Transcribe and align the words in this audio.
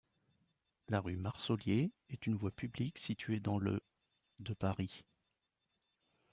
La 0.89 0.99
rue 0.99 1.15
Marsollier 1.15 1.91
est 2.09 2.25
une 2.25 2.33
voie 2.33 2.49
publique 2.49 2.97
située 2.97 3.39
dans 3.39 3.59
le 3.59 3.83
de 4.39 4.55
Paris. 4.55 5.05